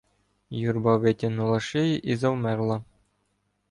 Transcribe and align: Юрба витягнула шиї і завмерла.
Юрба 0.49 0.97
витягнула 0.97 1.59
шиї 1.59 1.97
і 1.99 2.15
завмерла. 2.15 2.83